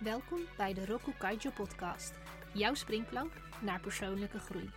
Welkom 0.00 0.40
bij 0.56 0.74
de 0.74 0.86
Roku 0.86 1.12
Kaijo 1.12 1.50
podcast, 1.50 2.12
jouw 2.54 2.74
springplank 2.74 3.32
naar 3.62 3.80
persoonlijke 3.80 4.38
groei. 4.38 4.70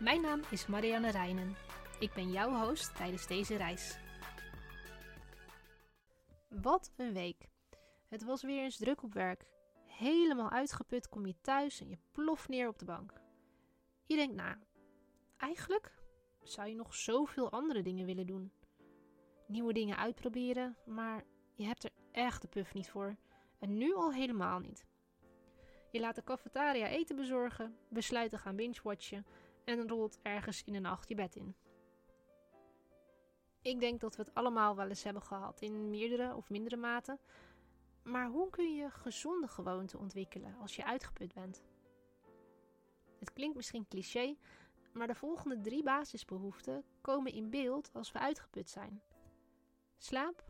Mijn 0.00 0.20
naam 0.20 0.40
is 0.50 0.66
Marianne 0.66 1.10
Reinen. 1.10 1.56
Ik 1.98 2.12
ben 2.12 2.30
jouw 2.30 2.66
host 2.66 2.96
tijdens 2.96 3.26
deze 3.26 3.56
reis. 3.56 3.98
Wat 6.48 6.92
een 6.96 7.12
week. 7.12 7.48
Het 8.08 8.24
was 8.24 8.42
weer 8.42 8.62
eens 8.62 8.76
druk 8.76 9.02
op 9.02 9.12
werk. 9.12 9.44
Helemaal 9.86 10.50
uitgeput 10.50 11.08
kom 11.08 11.26
je 11.26 11.40
thuis 11.40 11.80
en 11.80 11.88
je 11.88 11.98
ploft 12.12 12.48
neer 12.48 12.68
op 12.68 12.78
de 12.78 12.84
bank. 12.84 13.12
Je 14.06 14.16
denkt 14.16 14.34
na, 14.34 14.58
eigenlijk 15.36 15.94
zou 16.42 16.68
je 16.68 16.74
nog 16.74 16.94
zoveel 16.94 17.50
andere 17.50 17.82
dingen 17.82 18.06
willen 18.06 18.26
doen. 18.26 18.52
Nieuwe 19.46 19.72
dingen 19.72 19.96
uitproberen, 19.96 20.76
maar 20.86 21.24
je 21.54 21.64
hebt 21.64 21.84
er 21.84 21.90
echt 22.12 22.42
de 22.42 22.48
puf 22.48 22.74
niet 22.74 22.90
voor. 22.90 23.16
En 23.58 23.76
nu 23.78 23.94
al 23.94 24.12
helemaal 24.12 24.58
niet. 24.58 24.86
Je 25.90 26.00
laat 26.00 26.14
de 26.14 26.24
cafetaria 26.24 26.88
eten 26.88 27.16
bezorgen, 27.16 27.76
besluit 27.88 28.30
te 28.30 28.38
gaan 28.38 28.56
binge-watchen 28.56 29.26
en 29.64 29.88
rolt 29.88 30.18
ergens 30.22 30.64
in 30.64 30.72
de 30.72 30.78
nacht 30.78 31.08
je 31.08 31.14
bed 31.14 31.36
in. 31.36 31.54
Ik 33.62 33.80
denk 33.80 34.00
dat 34.00 34.16
we 34.16 34.22
het 34.22 34.34
allemaal 34.34 34.76
wel 34.76 34.88
eens 34.88 35.02
hebben 35.02 35.22
gehad, 35.22 35.60
in 35.60 35.90
meerdere 35.90 36.34
of 36.34 36.50
mindere 36.50 36.76
mate. 36.76 37.18
Maar 38.02 38.26
hoe 38.26 38.50
kun 38.50 38.74
je 38.74 38.90
gezonde 38.90 39.48
gewoonten 39.48 39.98
ontwikkelen 39.98 40.56
als 40.60 40.76
je 40.76 40.84
uitgeput 40.84 41.34
bent? 41.34 41.62
Het 43.18 43.32
klinkt 43.32 43.56
misschien 43.56 43.88
cliché, 43.88 44.36
maar 44.92 45.06
de 45.06 45.14
volgende 45.14 45.60
drie 45.60 45.82
basisbehoeften 45.82 46.84
komen 47.00 47.32
in 47.32 47.50
beeld 47.50 47.90
als 47.92 48.12
we 48.12 48.18
uitgeput 48.18 48.70
zijn: 48.70 49.02
slaap, 49.96 50.44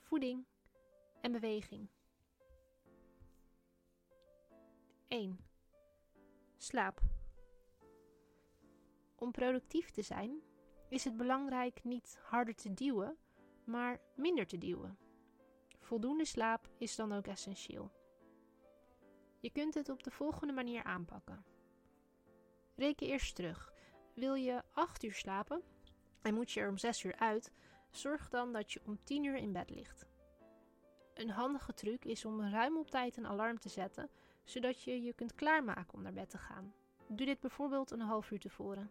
voeding 0.00 0.44
en 1.20 1.32
beweging. 1.32 1.88
1. 5.08 5.38
Slaap. 6.56 7.00
Om 9.16 9.30
productief 9.30 9.90
te 9.90 10.02
zijn 10.02 10.40
is 10.88 11.04
het 11.04 11.16
belangrijk 11.16 11.84
niet 11.84 12.18
harder 12.22 12.54
te 12.54 12.74
duwen, 12.74 13.16
maar 13.64 14.00
minder 14.14 14.46
te 14.46 14.58
duwen. 14.58 14.98
Voldoende 15.80 16.24
slaap 16.24 16.68
is 16.78 16.96
dan 16.96 17.12
ook 17.12 17.26
essentieel. 17.26 17.90
Je 19.40 19.50
kunt 19.50 19.74
het 19.74 19.88
op 19.88 20.02
de 20.02 20.10
volgende 20.10 20.52
manier 20.52 20.84
aanpakken. 20.84 21.44
Reken 22.74 23.06
eerst 23.06 23.34
terug. 23.34 23.72
Wil 24.14 24.34
je 24.34 24.62
8 24.72 25.02
uur 25.02 25.14
slapen 25.14 25.62
en 26.22 26.34
moet 26.34 26.52
je 26.52 26.60
er 26.60 26.68
om 26.68 26.78
6 26.78 27.02
uur 27.02 27.16
uit, 27.16 27.52
zorg 27.90 28.28
dan 28.28 28.52
dat 28.52 28.72
je 28.72 28.80
om 28.84 29.04
10 29.04 29.24
uur 29.24 29.36
in 29.36 29.52
bed 29.52 29.70
ligt. 29.70 30.06
Een 31.14 31.30
handige 31.30 31.74
truc 31.74 32.04
is 32.04 32.24
om 32.24 32.40
ruim 32.40 32.76
op 32.76 32.90
tijd 32.90 33.16
een 33.16 33.26
alarm 33.26 33.58
te 33.58 33.68
zetten, 33.68 34.10
zodat 34.46 34.82
je 34.82 35.02
je 35.02 35.12
kunt 35.12 35.34
klaarmaken 35.34 35.94
om 35.94 36.02
naar 36.02 36.12
bed 36.12 36.30
te 36.30 36.38
gaan. 36.38 36.74
Doe 37.08 37.26
dit 37.26 37.40
bijvoorbeeld 37.40 37.90
een 37.90 38.00
half 38.00 38.30
uur 38.30 38.40
tevoren. 38.40 38.90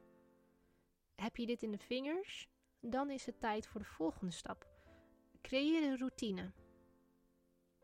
Heb 1.16 1.36
je 1.36 1.46
dit 1.46 1.64
in 1.64 1.72
de 1.72 1.78
vingers? 1.78 2.50
Dan 2.80 3.10
is 3.10 3.26
het 3.26 3.40
tijd 3.40 3.68
voor 3.68 3.82
de 3.82 3.88
volgende 3.88 4.32
stap. 4.32 4.68
Creëer 5.42 5.84
een 5.84 5.98
routine. 5.98 6.52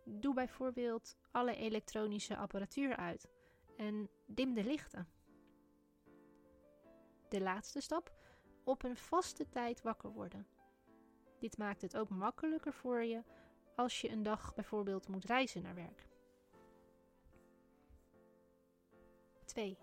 Doe 0.05 0.33
bijvoorbeeld 0.33 1.17
alle 1.31 1.55
elektronische 1.55 2.37
apparatuur 2.37 2.95
uit 2.95 3.27
en 3.77 4.09
dim 4.27 4.53
de 4.53 4.63
lichten. 4.63 5.07
De 7.29 7.41
laatste 7.41 7.81
stap: 7.81 8.13
op 8.63 8.83
een 8.83 8.97
vaste 8.97 9.49
tijd 9.49 9.81
wakker 9.81 10.11
worden. 10.11 10.47
Dit 11.39 11.57
maakt 11.57 11.81
het 11.81 11.97
ook 11.97 12.09
makkelijker 12.09 12.73
voor 12.73 13.03
je 13.03 13.23
als 13.75 14.01
je 14.01 14.09
een 14.09 14.23
dag 14.23 14.53
bijvoorbeeld 14.53 15.07
moet 15.07 15.25
reizen 15.25 15.61
naar 15.61 15.75
werk. 15.75 16.10
2. 19.51 19.77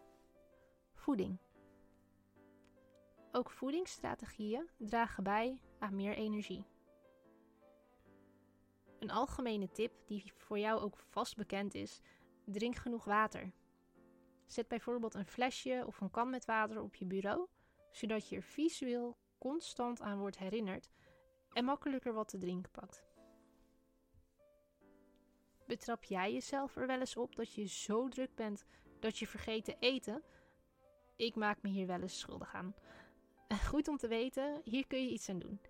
Voeding. 0.92 1.38
Ook 3.32 3.50
voedingsstrategieën 3.50 4.68
dragen 4.76 5.24
bij 5.24 5.62
aan 5.78 5.96
meer 5.96 6.14
energie. 6.14 6.64
Een 8.98 9.10
algemene 9.10 9.70
tip 9.70 9.92
die 10.06 10.32
voor 10.36 10.58
jou 10.58 10.80
ook 10.80 10.96
vast 10.96 11.36
bekend 11.36 11.74
is: 11.74 12.00
drink 12.44 12.76
genoeg 12.76 13.04
water. 13.04 13.52
Zet 14.46 14.68
bijvoorbeeld 14.68 15.14
een 15.14 15.26
flesje 15.26 15.84
of 15.86 16.00
een 16.00 16.10
kan 16.10 16.30
met 16.30 16.44
water 16.44 16.82
op 16.82 16.94
je 16.94 17.06
bureau, 17.06 17.46
zodat 17.90 18.28
je 18.28 18.36
er 18.36 18.42
visueel 18.42 19.16
constant 19.38 20.00
aan 20.00 20.18
wordt 20.18 20.38
herinnerd 20.38 20.90
en 21.52 21.64
makkelijker 21.64 22.12
wat 22.12 22.28
te 22.28 22.38
drinken 22.38 22.70
pakt. 22.70 23.06
Betrap 25.66 26.04
jij 26.04 26.32
jezelf 26.32 26.76
er 26.76 26.86
wel 26.86 27.00
eens 27.00 27.16
op 27.16 27.36
dat 27.36 27.54
je 27.54 27.64
zo 27.64 28.08
druk 28.08 28.34
bent 28.34 28.64
dat 29.02 29.18
je 29.18 29.26
vergeet 29.26 29.64
te 29.64 29.76
eten? 29.78 30.22
Ik 31.16 31.34
maak 31.34 31.62
me 31.62 31.68
hier 31.68 31.86
wel 31.86 32.00
eens 32.00 32.18
schuldig 32.18 32.54
aan. 32.54 32.74
Goed 33.68 33.88
om 33.88 33.96
te 33.96 34.08
weten, 34.08 34.60
hier 34.64 34.86
kun 34.86 35.02
je 35.02 35.10
iets 35.10 35.28
aan 35.28 35.38
doen. 35.38 35.60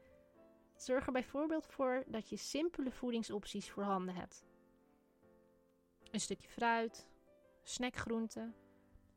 Zorg 0.76 1.06
er 1.06 1.12
bijvoorbeeld 1.12 1.66
voor 1.66 2.04
dat 2.06 2.28
je 2.28 2.36
simpele 2.36 2.90
voedingsopties 2.90 3.70
voorhanden 3.70 4.14
hebt. 4.14 4.44
Een 6.10 6.20
stukje 6.20 6.48
fruit, 6.48 7.08
snackgroenten, 7.62 8.54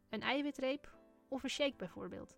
een 0.09 0.21
eiwitreep 0.21 0.97
of 1.27 1.43
een 1.43 1.49
shake 1.49 1.75
bijvoorbeeld. 1.75 2.37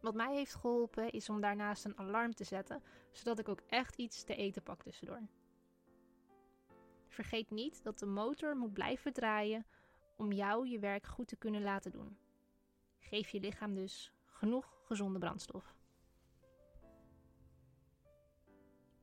Wat 0.00 0.14
mij 0.14 0.34
heeft 0.34 0.54
geholpen 0.54 1.10
is 1.10 1.28
om 1.28 1.40
daarnaast 1.40 1.84
een 1.84 1.98
alarm 1.98 2.34
te 2.34 2.44
zetten, 2.44 2.82
zodat 3.10 3.38
ik 3.38 3.48
ook 3.48 3.60
echt 3.66 3.96
iets 3.96 4.24
te 4.24 4.34
eten 4.34 4.62
pak 4.62 4.82
tussendoor. 4.82 5.20
Vergeet 7.08 7.50
niet 7.50 7.82
dat 7.82 7.98
de 7.98 8.06
motor 8.06 8.56
moet 8.56 8.72
blijven 8.72 9.12
draaien 9.12 9.66
om 10.22 10.32
jou 10.32 10.68
je 10.68 10.78
werk 10.78 11.06
goed 11.06 11.28
te 11.28 11.36
kunnen 11.36 11.62
laten 11.62 11.92
doen. 11.92 12.16
Geef 12.98 13.28
je 13.28 13.40
lichaam 13.40 13.74
dus 13.74 14.12
genoeg 14.26 14.80
gezonde 14.84 15.18
brandstof. 15.18 15.74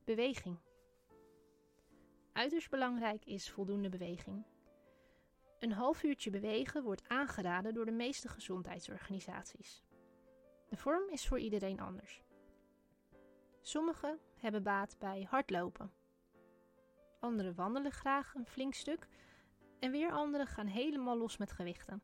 Beweging. 0.04 0.58
Uiterst 2.34 2.70
belangrijk 2.70 3.26
is 3.26 3.52
voldoende 3.52 3.90
beweging. 3.90 4.46
Een 5.60 5.72
half 5.72 6.04
uurtje 6.04 6.30
bewegen 6.30 6.84
wordt 6.84 7.08
aangeraden 7.08 7.74
door 7.74 7.86
de 7.86 7.92
meeste 7.92 8.28
gezondheidsorganisaties. 8.28 9.84
De 10.70 10.78
vorm 10.78 11.10
is 11.10 11.28
voor 11.28 11.40
iedereen 11.40 11.80
anders. 11.80 12.22
Sommigen 13.62 14.20
hebben 14.38 14.64
baat 14.64 14.96
bij 15.00 15.28
hardlopen. 15.30 15.92
Anderen 17.20 17.56
wandelen 17.56 17.92
graag 17.92 18.36
een 18.36 18.48
flink 18.48 18.74
stuk 18.74 19.08
en 19.80 19.92
weer 19.92 20.12
anderen 20.12 20.48
gaan 20.48 20.68
helemaal 20.68 21.18
los 21.18 21.38
met 21.38 21.52
gewichten. 21.52 22.02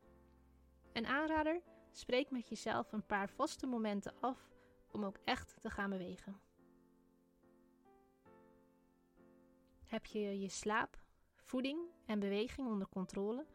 Een 0.92 1.06
aanrader, 1.06 1.62
spreek 1.90 2.30
met 2.30 2.48
jezelf 2.48 2.92
een 2.92 3.06
paar 3.06 3.28
vaste 3.28 3.66
momenten 3.66 4.14
af 4.20 4.50
om 4.92 5.04
ook 5.04 5.18
echt 5.24 5.56
te 5.60 5.70
gaan 5.70 5.90
bewegen. 5.90 6.40
Heb 9.86 10.06
je 10.06 10.40
je 10.40 10.48
slaap, 10.48 10.98
voeding 11.34 11.80
en 12.06 12.18
beweging 12.18 12.68
onder 12.68 12.88
controle? 12.88 13.46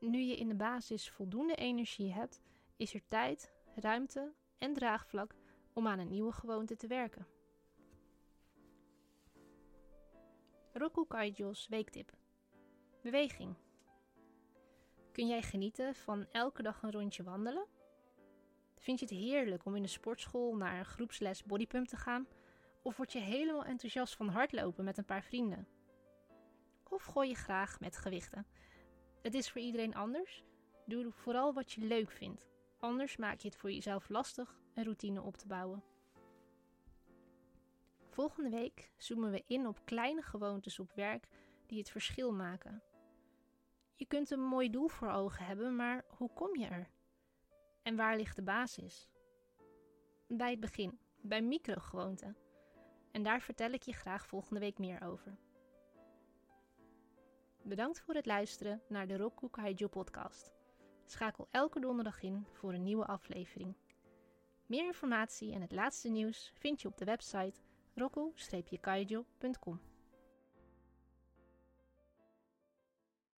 Nu 0.00 0.18
je 0.18 0.36
in 0.36 0.48
de 0.48 0.54
basis 0.54 1.10
voldoende 1.10 1.54
energie 1.54 2.12
hebt, 2.12 2.42
is 2.76 2.94
er 2.94 3.06
tijd, 3.08 3.52
ruimte 3.74 4.34
en 4.58 4.72
draagvlak 4.72 5.34
om 5.72 5.86
aan 5.86 5.98
een 5.98 6.10
nieuwe 6.10 6.32
gewoonte 6.32 6.76
te 6.76 6.86
werken. 6.86 7.26
Roku 10.72 11.06
Kaijo's 11.06 11.68
weektip. 11.68 12.23
Beweging. 13.04 13.54
Kun 15.12 15.26
jij 15.26 15.42
genieten 15.42 15.94
van 15.94 16.26
elke 16.32 16.62
dag 16.62 16.82
een 16.82 16.92
rondje 16.92 17.22
wandelen? 17.22 17.66
Vind 18.78 18.98
je 18.98 19.06
het 19.06 19.14
heerlijk 19.14 19.64
om 19.64 19.76
in 19.76 19.82
de 19.82 19.88
sportschool 19.88 20.56
naar 20.56 20.78
een 20.78 20.84
groepsles 20.84 21.44
bodypump 21.44 21.86
te 21.86 21.96
gaan? 21.96 22.26
Of 22.82 22.96
word 22.96 23.12
je 23.12 23.18
helemaal 23.18 23.64
enthousiast 23.64 24.16
van 24.16 24.28
hardlopen 24.28 24.84
met 24.84 24.98
een 24.98 25.04
paar 25.04 25.22
vrienden? 25.22 25.68
Of 26.88 27.04
gooi 27.04 27.28
je 27.28 27.34
graag 27.34 27.80
met 27.80 27.96
gewichten? 27.96 28.46
Het 29.22 29.34
is 29.34 29.50
voor 29.50 29.60
iedereen 29.60 29.94
anders. 29.94 30.44
Doe 30.86 31.12
vooral 31.12 31.52
wat 31.54 31.72
je 31.72 31.80
leuk 31.80 32.10
vindt. 32.10 32.46
Anders 32.78 33.16
maak 33.16 33.40
je 33.40 33.48
het 33.48 33.56
voor 33.56 33.72
jezelf 33.72 34.08
lastig 34.08 34.60
een 34.74 34.84
routine 34.84 35.22
op 35.22 35.36
te 35.36 35.46
bouwen. 35.46 35.82
Volgende 38.08 38.50
week 38.50 38.90
zoomen 38.96 39.30
we 39.30 39.44
in 39.46 39.66
op 39.66 39.80
kleine 39.84 40.22
gewoontes 40.22 40.78
op 40.78 40.92
werk 40.92 41.28
die 41.66 41.78
het 41.78 41.90
verschil 41.90 42.32
maken. 42.32 42.82
Je 43.96 44.06
kunt 44.06 44.30
een 44.30 44.42
mooi 44.42 44.70
doel 44.70 44.88
voor 44.88 45.10
ogen 45.10 45.46
hebben, 45.46 45.76
maar 45.76 46.04
hoe 46.08 46.32
kom 46.32 46.56
je 46.56 46.66
er? 46.66 46.90
En 47.82 47.96
waar 47.96 48.16
ligt 48.16 48.36
de 48.36 48.42
basis? 48.42 49.08
Bij 50.28 50.50
het 50.50 50.60
begin, 50.60 50.98
bij 51.20 51.42
microgewoonten. 51.42 52.36
En 53.12 53.22
daar 53.22 53.40
vertel 53.40 53.70
ik 53.70 53.82
je 53.82 53.92
graag 53.92 54.26
volgende 54.26 54.60
week 54.60 54.78
meer 54.78 55.02
over. 55.02 55.36
Bedankt 57.62 58.00
voor 58.00 58.14
het 58.14 58.26
luisteren 58.26 58.82
naar 58.88 59.06
de 59.06 59.16
Roku 59.16 59.50
Kaijo 59.50 59.88
podcast. 59.88 60.52
Schakel 61.06 61.48
elke 61.50 61.80
donderdag 61.80 62.22
in 62.22 62.46
voor 62.52 62.72
een 62.72 62.82
nieuwe 62.82 63.06
aflevering. 63.06 63.74
Meer 64.66 64.84
informatie 64.84 65.52
en 65.52 65.60
het 65.60 65.72
laatste 65.72 66.08
nieuws 66.08 66.52
vind 66.54 66.82
je 66.82 66.88
op 66.88 66.96
de 66.96 67.04
website 67.04 67.60
roku-kaijo.com. 67.94 69.93